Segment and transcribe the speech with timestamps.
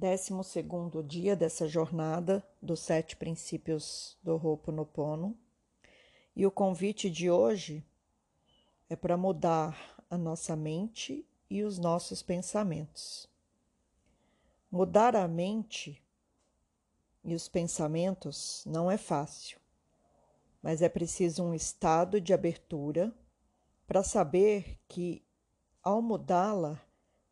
[0.00, 5.36] Décimo segundo dia dessa jornada dos sete princípios do Ho'oponopono.
[6.34, 7.84] E o convite de hoje
[8.88, 13.28] é para mudar a nossa mente e os nossos pensamentos.
[14.70, 16.02] Mudar a mente
[17.22, 19.60] e os pensamentos não é fácil,
[20.62, 23.12] mas é preciso um estado de abertura
[23.86, 25.22] para saber que,
[25.82, 26.80] ao mudá-la,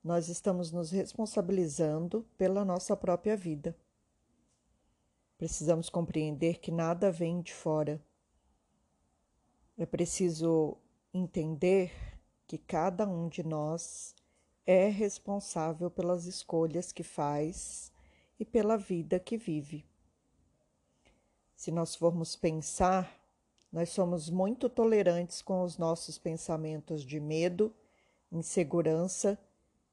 [0.09, 3.77] nós estamos nos responsabilizando pela nossa própria vida.
[5.37, 8.03] Precisamos compreender que nada vem de fora.
[9.77, 10.79] É preciso
[11.13, 11.93] entender
[12.47, 14.15] que cada um de nós
[14.65, 17.93] é responsável pelas escolhas que faz
[18.41, 19.85] e pela vida que vive.
[21.55, 23.15] Se nós formos pensar,
[23.71, 27.71] nós somos muito tolerantes com os nossos pensamentos de medo,
[28.33, 29.39] insegurança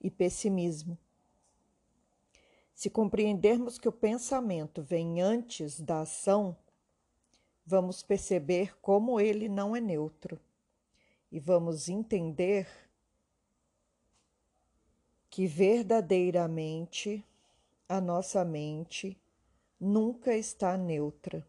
[0.02, 0.98] e pessimismo.
[2.74, 6.58] Se compreendermos que o pensamento vem antes da ação,
[7.66, 10.40] vamos perceber como ele não é neutro
[11.32, 12.68] e vamos entender
[15.30, 17.26] que verdadeiramente
[17.88, 19.18] a nossa mente
[19.80, 21.46] nunca está neutra,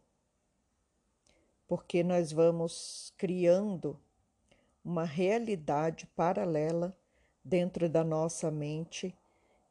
[1.67, 3.99] porque nós vamos criando
[4.85, 6.97] uma realidade paralela
[7.47, 9.17] dentro da nossa mente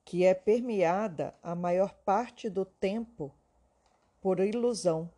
[0.05, 3.33] que é permeada a maior parte do tempo
[4.21, 5.11] por ilusão.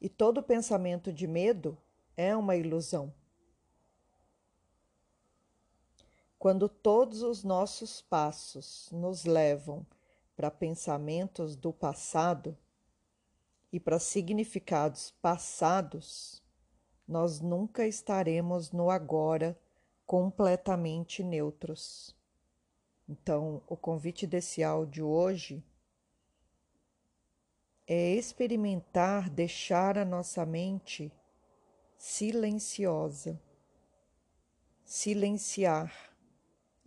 [0.00, 1.78] E todo pensamento de medo
[2.16, 3.14] é uma ilusão.
[6.38, 9.86] Quando todos os nossos passos nos levam
[10.36, 12.58] para pensamentos do passado
[13.72, 16.42] e para significados passados,
[17.06, 19.56] nós nunca estaremos no agora
[20.06, 22.14] completamente neutros.
[23.08, 25.62] Então, o convite desse áudio hoje
[27.86, 31.12] é experimentar deixar a nossa mente
[31.98, 33.40] silenciosa,
[34.84, 36.16] silenciar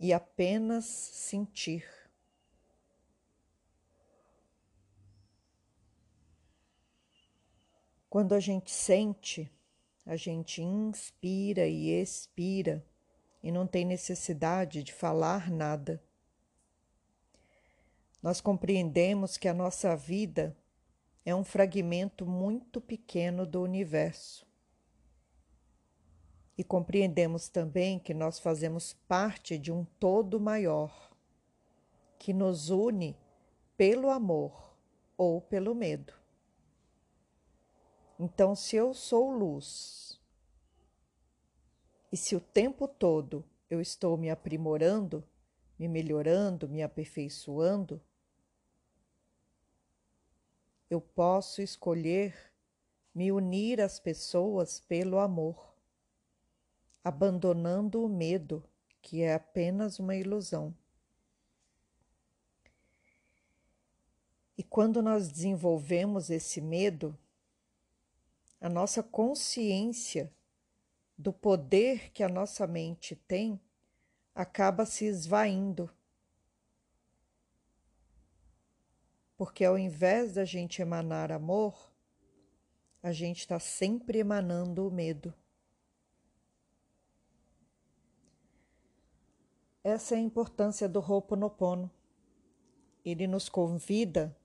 [0.00, 1.86] e apenas sentir.
[8.08, 9.50] Quando a gente sente,
[10.04, 12.84] a gente inspira e expira
[13.46, 16.02] e não tem necessidade de falar nada.
[18.20, 20.56] Nós compreendemos que a nossa vida
[21.24, 24.44] é um fragmento muito pequeno do universo.
[26.58, 31.16] E compreendemos também que nós fazemos parte de um todo maior,
[32.18, 33.16] que nos une
[33.76, 34.76] pelo amor
[35.16, 36.12] ou pelo medo.
[38.18, 40.05] Então, se eu sou luz
[42.16, 45.22] e se o tempo todo eu estou me aprimorando,
[45.78, 48.00] me melhorando, me aperfeiçoando,
[50.88, 52.34] eu posso escolher
[53.14, 55.74] me unir às pessoas pelo amor,
[57.04, 58.64] abandonando o medo,
[59.02, 60.74] que é apenas uma ilusão.
[64.56, 67.14] E quando nós desenvolvemos esse medo,
[68.58, 70.32] a nossa consciência
[71.16, 73.60] do poder que a nossa mente tem
[74.34, 75.90] acaba se esvaindo.
[79.36, 81.90] Porque ao invés da gente emanar amor,
[83.02, 85.32] a gente está sempre emanando o medo.
[89.82, 91.90] Essa é a importância do Ho'oponopono.
[93.04, 94.36] Ele nos convida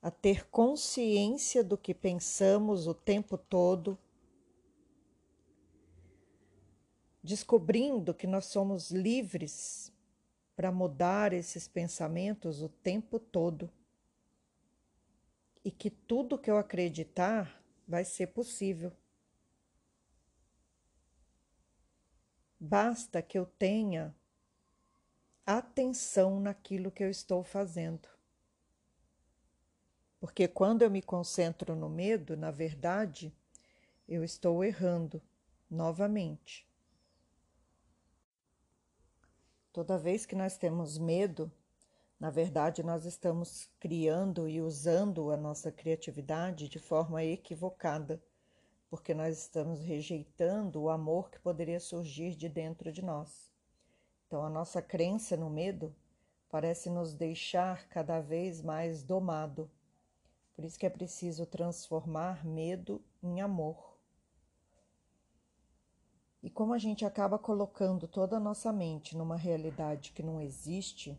[0.00, 3.98] a ter consciência do que pensamos o tempo todo
[7.26, 9.92] descobrindo que nós somos livres
[10.54, 13.68] para mudar esses pensamentos o tempo todo
[15.64, 18.92] e que tudo que eu acreditar vai ser possível.
[22.60, 24.14] Basta que eu tenha
[25.44, 28.08] atenção naquilo que eu estou fazendo.
[30.20, 33.34] Porque quando eu me concentro no medo, na verdade,
[34.08, 35.20] eu estou errando
[35.68, 36.66] novamente.
[39.76, 41.52] Toda vez que nós temos medo,
[42.18, 48.18] na verdade, nós estamos criando e usando a nossa criatividade de forma equivocada,
[48.88, 53.52] porque nós estamos rejeitando o amor que poderia surgir de dentro de nós.
[54.26, 55.94] Então, a nossa crença no medo
[56.48, 59.70] parece nos deixar cada vez mais domado.
[60.54, 63.95] Por isso que é preciso transformar medo em amor.
[66.46, 71.18] E como a gente acaba colocando toda a nossa mente numa realidade que não existe,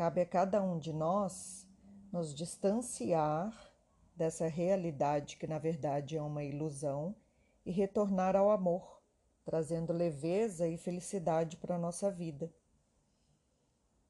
[0.00, 1.68] Cabe a cada um de nós
[2.10, 3.52] nos distanciar
[4.16, 7.14] dessa realidade que, na verdade, é uma ilusão
[7.66, 9.02] e retornar ao amor,
[9.44, 12.50] trazendo leveza e felicidade para a nossa vida.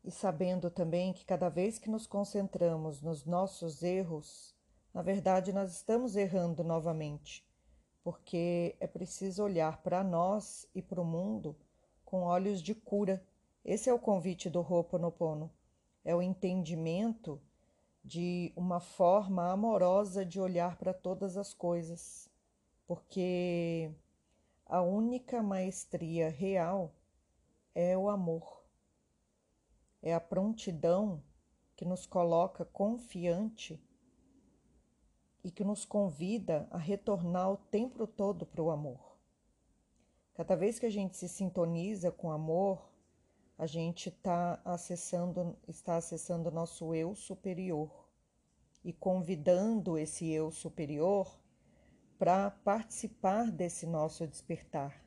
[0.05, 4.55] E sabendo também que cada vez que nos concentramos nos nossos erros,
[4.95, 7.45] na verdade nós estamos errando novamente,
[8.03, 11.57] porque é preciso olhar para nós e para o mundo
[12.05, 13.23] com olhos de cura.
[13.65, 15.51] Esse é o convite do Ho'oponopono.
[16.05, 17.41] É o entendimento
[18.03, 22.31] de uma forma amorosa de olhar para todas as coisas,
[22.87, 23.91] porque
[24.65, 26.95] a única maestria real
[27.75, 28.65] é o amor.
[30.03, 31.23] É a prontidão
[31.77, 33.81] que nos coloca confiante
[35.43, 39.19] e que nos convida a retornar o tempo todo para o amor.
[40.35, 42.91] Cada vez que a gente se sintoniza com amor,
[43.59, 48.09] a gente tá acessando, está acessando nosso eu superior
[48.83, 51.39] e convidando esse eu superior
[52.19, 55.05] para participar desse nosso despertar.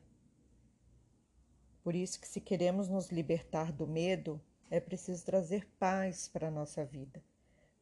[1.82, 4.40] Por isso que se queremos nos libertar do medo,
[4.70, 7.22] é preciso trazer paz para a nossa vida.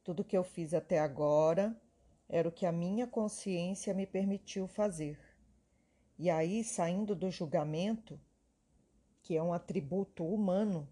[0.03, 1.79] Tudo que eu fiz até agora
[2.29, 5.19] era o que a minha consciência me permitiu fazer.
[6.19, 8.19] E aí, saindo do julgamento,
[9.23, 10.89] que é um atributo humano,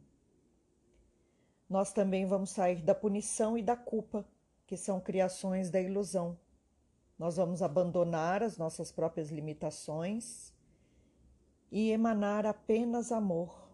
[1.69, 4.27] nós também vamos sair da punição e da culpa,
[4.67, 6.39] que são criações da ilusão.
[7.19, 10.53] Nós vamos abandonar as nossas próprias limitações
[11.71, 13.71] e emanar apenas amor.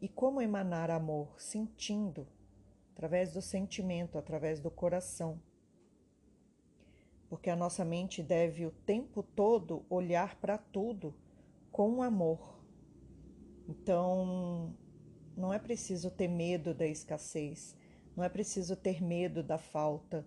[0.00, 1.40] E como emanar amor?
[1.40, 2.26] Sentindo,
[2.92, 5.40] através do sentimento, através do coração.
[7.28, 11.14] Porque a nossa mente deve o tempo todo olhar para tudo
[11.72, 12.54] com amor
[13.68, 14.74] então,
[15.36, 17.76] não é preciso ter medo da escassez,
[18.14, 20.26] não é preciso ter medo da falta.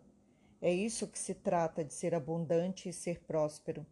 [0.60, 3.86] É isso que se trata de ser abundante e ser próspero.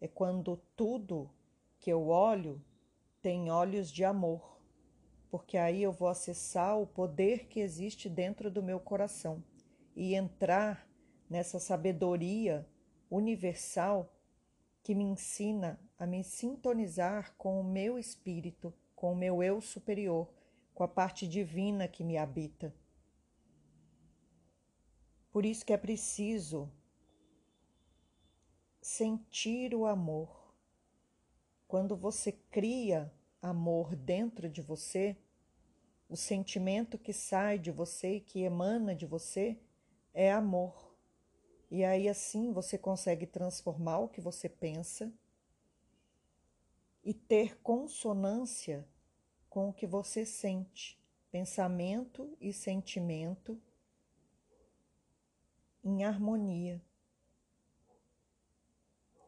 [0.00, 1.30] É quando tudo
[1.78, 2.60] que eu olho
[3.20, 4.58] tem olhos de amor,
[5.30, 9.44] porque aí eu vou acessar o poder que existe dentro do meu coração
[9.94, 10.85] e entrar
[11.28, 12.66] nessa sabedoria
[13.10, 14.12] universal
[14.82, 20.32] que me ensina a me sintonizar com o meu espírito com o meu eu superior,
[20.74, 22.74] com a parte divina que me habita.
[25.30, 26.72] Por isso que é preciso
[28.80, 30.54] sentir o amor.
[31.68, 33.12] Quando você cria
[33.42, 35.14] amor dentro de você,
[36.08, 39.60] o sentimento que sai de você e que emana de você
[40.14, 40.85] é amor.
[41.70, 45.12] E aí assim você consegue transformar o que você pensa
[47.04, 48.86] e ter consonância
[49.48, 50.98] com o que você sente,
[51.30, 53.60] pensamento e sentimento
[55.84, 56.82] em harmonia.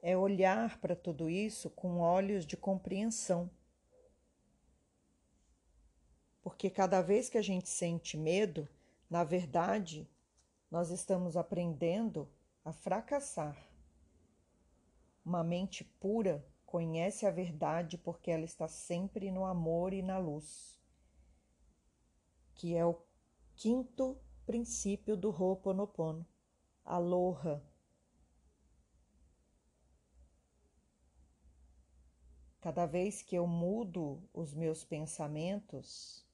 [0.03, 3.51] É olhar para tudo isso com olhos de compreensão.
[6.43, 8.69] Porque cada vez que a gente sente medo,
[9.09, 10.09] na verdade,
[10.71, 12.29] nós estamos aprendendo
[12.65, 13.57] a fracassar.
[15.25, 20.79] Uma mente pura conhece a verdade porque ela está sempre no amor e na luz,
[22.55, 23.01] que é o
[23.57, 26.27] quinto princípio do Ho'oponopono,
[26.85, 27.63] aloha.
[32.61, 36.27] Cada vez que eu mudo os meus pensamentos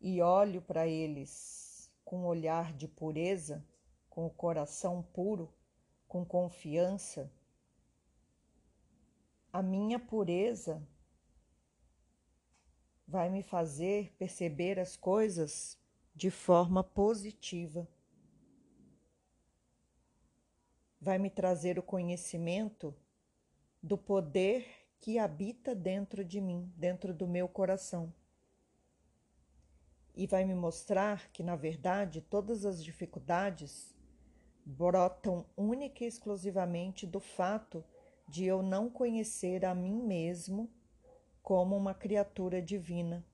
[0.00, 1.67] e olho para eles
[2.08, 3.62] com um olhar de pureza,
[4.08, 5.52] com o coração puro,
[6.08, 7.30] com confiança,
[9.52, 10.82] a minha pureza
[13.06, 15.78] vai me fazer perceber as coisas
[16.14, 17.86] de forma positiva.
[20.98, 22.96] Vai me trazer o conhecimento
[23.82, 24.66] do poder
[24.98, 28.10] que habita dentro de mim, dentro do meu coração.
[30.18, 33.94] E vai me mostrar que, na verdade, todas as dificuldades
[34.66, 37.84] brotam única e exclusivamente do fato
[38.26, 40.68] de eu não conhecer a mim mesmo
[41.40, 43.24] como uma criatura divina.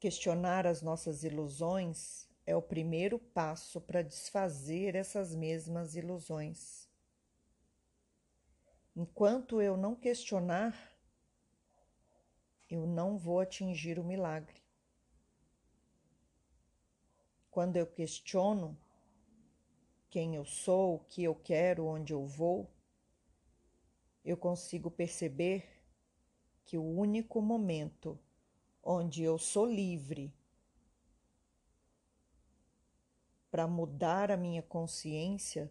[0.00, 6.88] Questionar as nossas ilusões é o primeiro passo para desfazer essas mesmas ilusões.
[8.96, 10.95] Enquanto eu não questionar,
[12.68, 14.60] eu não vou atingir o milagre.
[17.50, 18.76] Quando eu questiono,
[20.10, 22.70] quem eu sou, o que eu quero, onde eu vou,
[24.24, 25.68] eu consigo perceber
[26.64, 28.18] que o único momento
[28.82, 30.34] onde eu sou livre
[33.50, 35.70] para mudar a minha consciência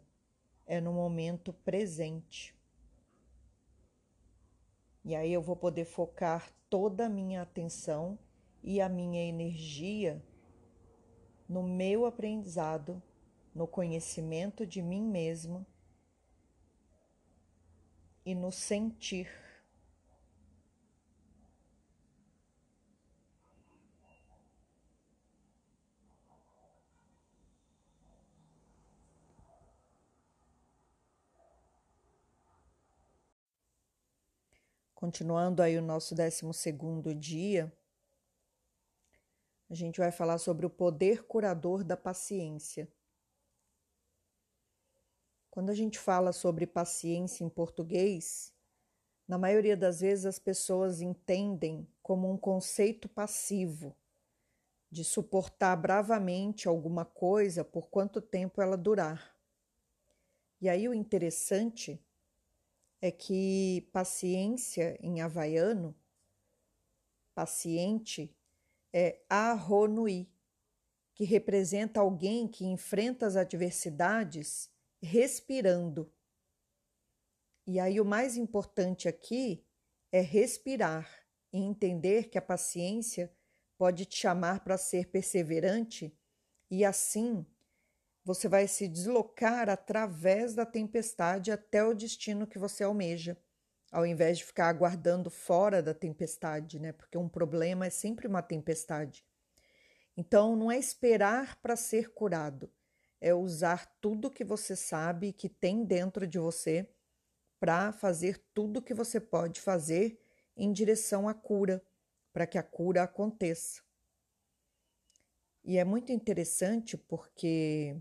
[0.65, 2.55] é no momento presente.
[5.05, 8.17] E aí eu vou poder focar toda a minha atenção
[8.63, 10.19] e a minha energia
[11.47, 13.00] no meu aprendizado,
[13.53, 15.63] no conhecimento de mim mesmo
[18.25, 19.44] e no sentir.
[34.95, 37.69] Continuando aí o nosso 12 segundo dia,
[39.69, 42.87] a gente vai falar sobre o poder curador da paciência.
[45.51, 48.53] Quando a gente fala sobre paciência em português,
[49.27, 53.93] na maioria das vezes as pessoas entendem como um conceito passivo,
[54.89, 59.35] de suportar bravamente alguma coisa por quanto tempo ela durar.
[60.61, 62.01] E aí o interessante
[63.01, 65.95] é que paciência em havaiano,
[67.33, 68.35] paciente,
[68.93, 70.29] é ahonui,
[71.13, 74.69] que representa alguém que enfrenta as adversidades
[75.01, 76.11] respirando.
[77.67, 79.65] E aí o mais importante aqui
[80.11, 81.09] é respirar
[81.51, 83.33] e entender que a paciência
[83.77, 86.17] pode te chamar para ser perseverante
[86.69, 87.45] e assim
[88.25, 93.38] você vai se deslocar através da tempestade até o destino que você almeja,
[93.91, 96.91] ao invés de ficar aguardando fora da tempestade, né?
[96.91, 99.24] Porque um problema é sempre uma tempestade.
[100.17, 102.72] Então, não é esperar para ser curado,
[103.22, 106.89] é usar tudo que você sabe que tem dentro de você
[107.60, 110.20] para fazer tudo que você pode fazer
[110.58, 111.84] em direção à cura,
[112.34, 113.84] para que a cura aconteça.
[115.63, 117.96] E é muito interessante porque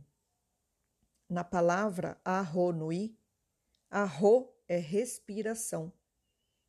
[1.34, 3.18] na palavra arronui,
[3.90, 5.92] arro é respiração.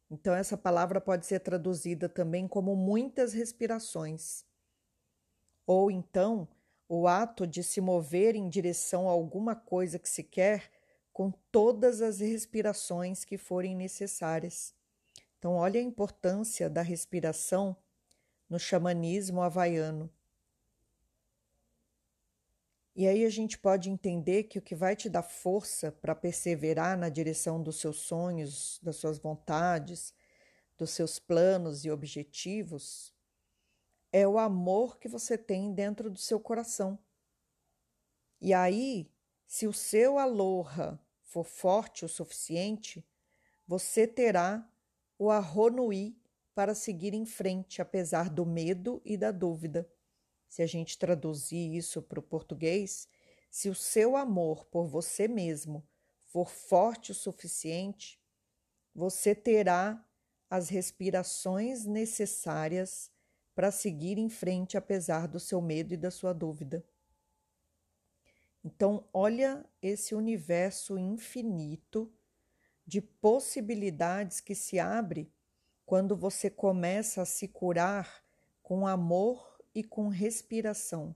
[0.10, 4.44] Então, essa palavra pode ser traduzida também como muitas respirações.
[5.68, 6.48] Ou então,
[6.90, 10.72] o ato de se mover em direção a alguma coisa que se quer
[11.14, 14.74] com todas as respirações que forem necessárias.
[15.38, 17.78] Então, olha a importância da respiração
[18.50, 20.10] no xamanismo havaiano.
[22.96, 26.98] E aí a gente pode entender que o que vai te dar força para perseverar
[26.98, 30.14] na direção dos seus sonhos, das suas vontades,
[30.78, 33.14] dos seus planos e objetivos
[34.14, 36.98] é o amor que você tem dentro do seu coração.
[38.40, 39.12] E aí,
[39.46, 43.06] se o seu aloha for forte o suficiente,
[43.68, 44.66] você terá
[45.20, 46.16] o arronui
[46.54, 49.86] para seguir em frente, apesar do medo e da dúvida.
[50.56, 53.10] Se a gente traduzir isso para o português,
[53.50, 55.86] se o seu amor por você mesmo
[56.24, 58.18] for forte o suficiente,
[58.96, 60.02] você terá
[60.50, 63.12] as respirações necessárias
[63.54, 66.82] para seguir em frente apesar do seu medo e da sua dúvida.
[68.64, 72.10] Então, olha esse universo infinito
[72.88, 75.30] de possibilidades que se abre
[75.86, 78.24] quando você começa a se curar
[78.64, 81.14] com amor e com respiração.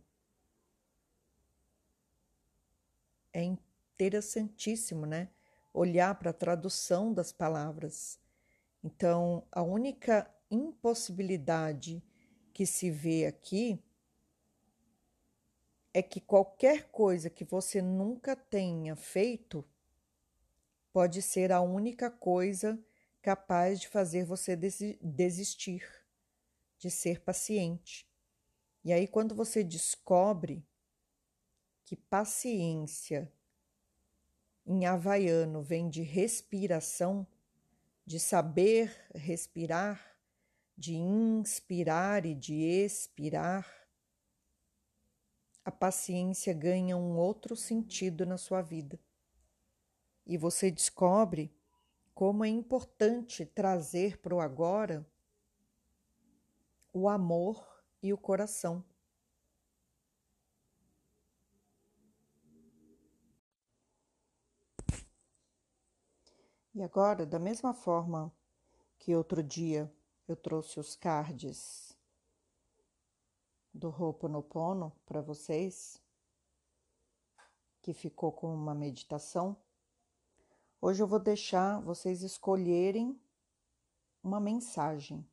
[3.33, 5.29] É interessantíssimo, né?
[5.73, 8.19] Olhar para a tradução das palavras.
[8.83, 12.03] Então, a única impossibilidade
[12.53, 13.81] que se vê aqui
[15.93, 19.65] é que qualquer coisa que você nunca tenha feito
[20.91, 22.77] pode ser a única coisa
[23.21, 25.85] capaz de fazer você desistir,
[26.77, 28.08] de ser paciente.
[28.83, 30.65] E aí, quando você descobre
[31.83, 33.31] que paciência
[34.65, 37.25] em havaiano vem de respiração,
[38.05, 40.15] de saber respirar,
[40.77, 43.67] de inspirar e de expirar,
[45.65, 48.99] a paciência ganha um outro sentido na sua vida.
[50.25, 51.53] E você descobre
[52.15, 55.05] como é importante trazer para o agora
[56.91, 57.68] o amor
[58.01, 58.83] e o coração.
[66.73, 68.31] E agora, da mesma forma
[68.97, 69.93] que outro dia
[70.27, 71.97] eu trouxe os cards
[73.73, 76.01] do Ho'oponopono para vocês,
[77.81, 79.57] que ficou com uma meditação.
[80.81, 83.19] Hoje eu vou deixar vocês escolherem
[84.23, 85.27] uma mensagem.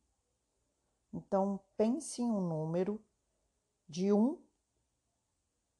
[1.13, 3.03] Então, pense em um número
[3.87, 4.41] de 1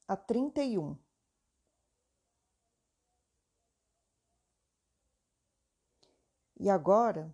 [0.08, 0.98] a 31.
[6.60, 7.32] E agora,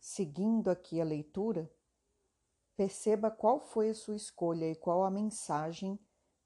[0.00, 1.70] seguindo aqui a leitura,
[2.76, 5.98] perceba qual foi a sua escolha e qual a mensagem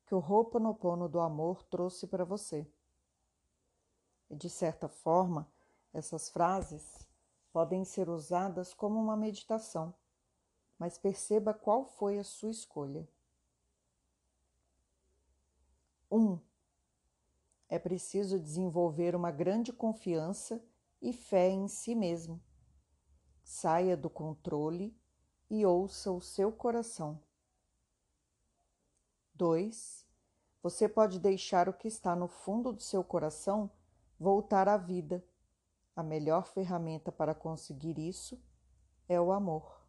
[0.07, 2.71] que o Ho'oponopono do amor trouxe para você.
[4.29, 5.51] E de certa forma,
[5.95, 7.02] essas frases
[7.53, 9.95] podem ser usadas como uma meditação,
[10.79, 13.07] mas perceba qual foi a sua escolha.
[16.11, 16.19] 1.
[16.19, 16.41] Um,
[17.69, 20.63] é preciso desenvolver uma grande confiança
[21.01, 22.43] e fé em si mesmo.
[23.43, 24.97] Saia do controle
[25.51, 27.23] e ouça o seu coração.
[29.35, 30.07] 2.
[30.63, 33.71] Você pode deixar o que está no fundo do seu coração
[34.19, 35.25] voltar à vida.
[35.95, 38.43] A melhor ferramenta para conseguir isso
[39.09, 39.83] é o amor.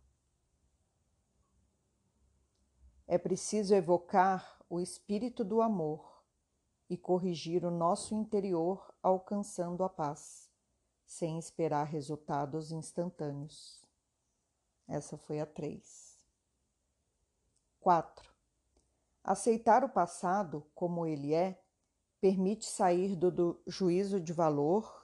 [3.07, 6.23] É preciso evocar o espírito do amor
[6.89, 10.49] e corrigir o nosso interior alcançando a paz,
[11.05, 13.81] sem esperar resultados instantâneos.
[14.87, 16.17] Essa foi a 3.
[17.79, 18.33] 4.
[19.23, 21.61] Aceitar o passado como ele é
[22.19, 25.02] permite sair do, do juízo de valor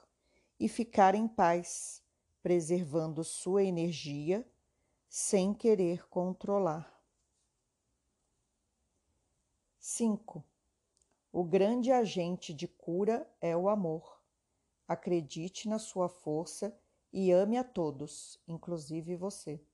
[0.60, 2.02] e ficar em paz,
[2.42, 4.46] preservando sua energia
[5.08, 7.02] sem querer controlar.
[9.78, 10.44] 5.
[11.32, 14.20] O grande agente de cura é o amor.
[14.86, 16.78] Acredite na sua força
[17.10, 19.64] e ame a todos, inclusive você.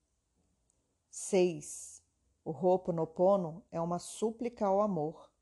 [1.11, 2.01] 6.
[2.45, 5.33] O Ho'oponopono é uma súplica ao amor.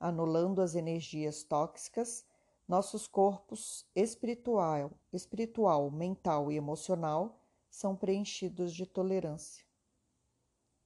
[0.00, 2.24] Anulando as energias tóxicas,
[2.66, 9.64] nossos corpos espiritual, espiritual, mental e emocional são preenchidos de tolerância.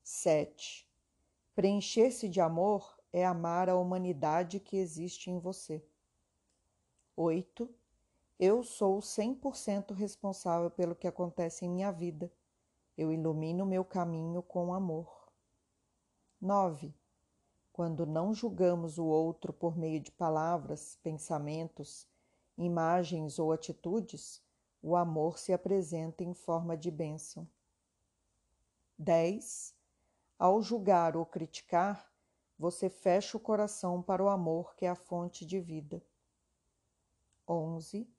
[0.03, 0.89] 7.
[1.55, 5.85] Preencher-se de amor é amar a humanidade que existe em você.
[7.17, 7.69] 8.
[8.41, 12.33] Eu sou 100% responsável pelo que acontece em minha vida.
[12.97, 15.29] Eu ilumino meu caminho com amor.
[16.41, 16.95] 9.
[17.79, 22.09] Quando não julgamos o outro por meio de palavras, pensamentos,
[22.57, 24.43] imagens ou atitudes,
[24.83, 27.49] o amor se apresenta em forma de bênção.
[28.99, 29.77] 10.
[30.37, 32.13] Ao julgar ou criticar,
[32.59, 36.03] você fecha o coração para o amor que é a fonte de vida.
[37.47, 38.11] 11.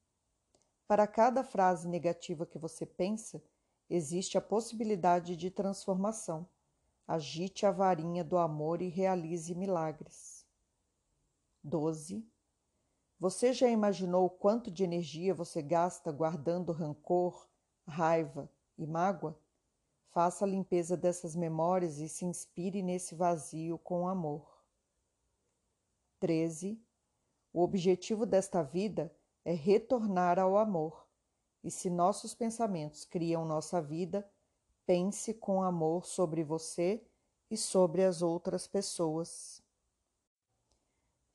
[0.87, 3.43] Para cada frase negativa que você pensa,
[3.89, 6.47] existe a possibilidade de transformação.
[7.09, 10.45] Agite a varinha do amor e realize milagres.
[11.63, 12.23] 12.
[13.19, 17.49] Você já imaginou quanto de energia você gasta guardando rancor,
[17.87, 19.35] raiva e mágoa?
[20.11, 24.63] Faça a limpeza dessas memórias e se inspire nesse vazio com amor.
[26.19, 26.79] 13.
[27.51, 29.11] O objetivo desta vida
[29.43, 31.07] é retornar ao amor.
[31.63, 34.31] E se nossos pensamentos criam nossa vida,
[34.89, 36.99] pense com amor sobre você
[37.47, 39.61] e sobre as outras pessoas.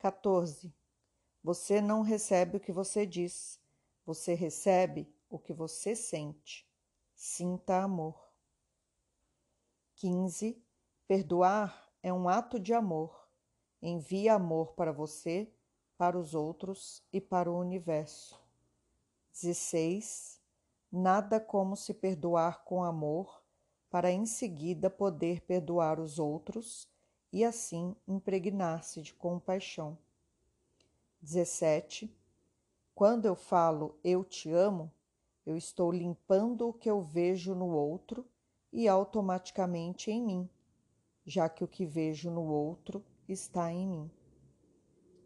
[0.01, 0.75] 14.
[1.41, 3.61] Você não recebe o que você diz,
[4.05, 6.69] você recebe o que você sente.
[7.15, 8.29] Sinta amor.
[9.95, 10.61] 15.
[11.07, 13.29] Perdoar é um ato de amor.
[13.81, 15.49] Envie amor para você,
[15.97, 18.37] para os outros e para o universo.
[19.33, 20.43] 16.
[20.91, 23.44] Nada como se perdoar com amor,
[23.95, 26.89] para em seguida poder perdoar os outros
[27.33, 29.97] e assim impregnar-se de compaixão.
[31.23, 32.13] 17.
[32.93, 34.91] Quando eu falo eu te amo,
[35.47, 38.27] eu estou limpando o que eu vejo no outro
[38.73, 40.51] e automaticamente em mim,
[41.25, 44.11] já que o que vejo no outro está em mim.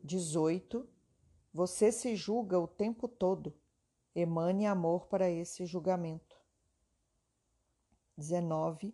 [0.05, 0.87] 18.
[1.55, 3.55] Você se julga o tempo todo.
[4.15, 6.28] Emane amor para esse julgamento.
[8.19, 8.93] 19.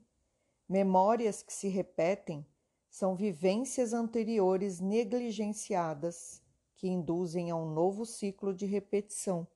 [0.68, 2.46] Memórias que se repetem
[2.90, 6.42] são vivências anteriores negligenciadas
[6.76, 9.48] que induzem a um novo ciclo de repetição.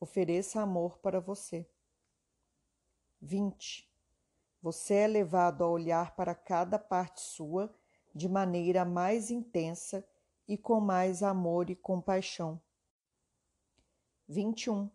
[0.00, 1.66] Ofereça amor para você.
[3.22, 3.88] 20.
[4.60, 7.72] Você é levado a olhar para cada parte sua
[8.12, 10.06] de maneira mais intensa
[10.48, 12.60] e com mais amor e compaixão.
[14.28, 14.90] 21.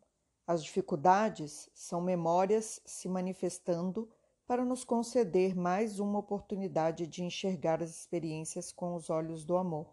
[0.52, 4.10] As dificuldades são memórias se manifestando
[4.46, 9.88] para nos conceder mais uma oportunidade de enxergar as experiências com os olhos do amor.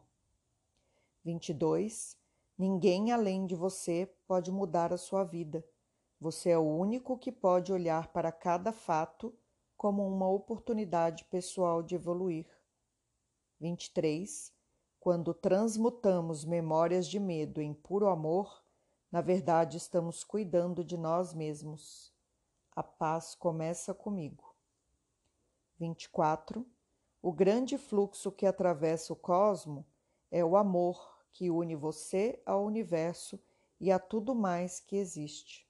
[1.24, 2.16] 22.
[2.58, 5.64] Ninguém além de você pode mudar a sua vida
[6.20, 9.32] Você é o único que pode olhar para cada fato
[9.76, 12.48] como uma oportunidade pessoal de evoluir.
[13.60, 14.52] 23.
[14.98, 18.66] Quando transmutamos memórias de medo em puro amor,
[19.10, 22.12] na verdade estamos cuidando de nós mesmos.
[22.72, 24.54] A paz começa comigo.
[25.78, 26.66] 24.
[27.22, 29.86] O grande fluxo que atravessa o cosmo
[30.30, 33.40] é o amor que une você ao universo
[33.80, 35.66] e a tudo mais que existe.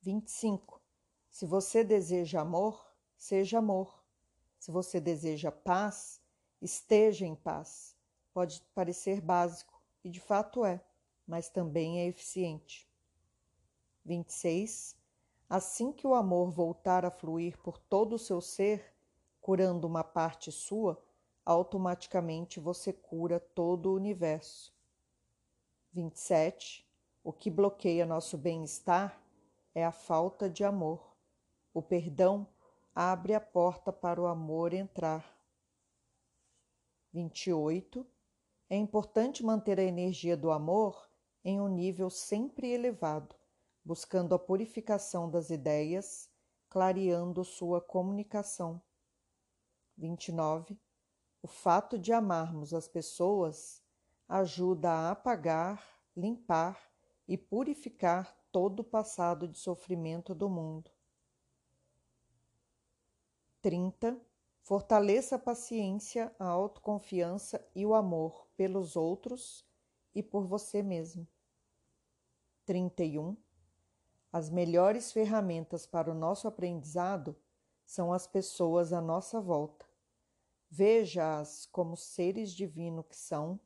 [0.00, 0.82] Vinte e cinco.
[1.30, 2.84] Se você deseja amor,
[3.16, 4.01] seja amor.
[4.62, 6.22] Se você deseja paz,
[6.60, 7.96] esteja em paz.
[8.32, 10.80] Pode parecer básico, e de fato é,
[11.26, 12.88] mas também é eficiente.
[14.04, 14.96] 26.
[15.50, 18.94] Assim que o amor voltar a fluir por todo o seu ser,
[19.40, 20.96] curando uma parte sua,
[21.44, 24.72] automaticamente você cura todo o universo.
[25.92, 26.88] 27.
[27.24, 29.20] O que bloqueia nosso bem-estar
[29.74, 31.16] é a falta de amor.
[31.74, 32.46] O perdão
[32.94, 35.24] abre a porta para o amor entrar.
[37.12, 38.06] 28.
[38.70, 41.08] É importante manter a energia do amor
[41.44, 43.34] em um nível sempre elevado
[43.84, 46.30] buscando a purificação das ideias,
[46.68, 48.80] clareando sua comunicação.
[49.96, 50.78] 29.
[51.42, 53.82] O fato de amarmos as pessoas
[54.28, 55.84] ajuda a apagar,
[56.16, 56.80] limpar
[57.26, 60.90] e purificar todo o passado de sofrimento do mundo.
[63.62, 64.20] 30.
[64.60, 69.64] Fortaleça a paciência, a autoconfiança e o amor pelos outros
[70.14, 71.26] e por você mesmo.
[72.66, 73.36] 31.
[74.32, 77.36] As melhores ferramentas para o nosso aprendizado
[77.86, 79.86] são as pessoas à nossa volta.
[80.68, 83.60] Veja-as como seres divinos que são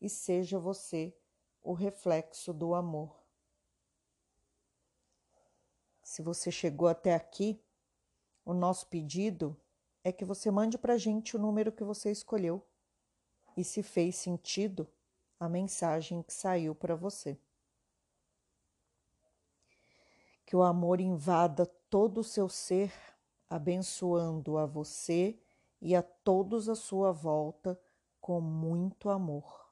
[0.00, 1.16] e seja você
[1.62, 3.20] o reflexo do amor.
[6.02, 7.62] Se você chegou até aqui,
[8.44, 9.56] o nosso pedido
[10.02, 12.66] é que você mande para a gente o número que você escolheu
[13.56, 14.88] e se fez sentido
[15.38, 17.38] a mensagem que saiu para você
[20.50, 22.92] que o amor invada todo o seu ser,
[23.48, 25.38] abençoando a você
[25.80, 27.80] e a todos à sua volta
[28.20, 29.69] com muito amor.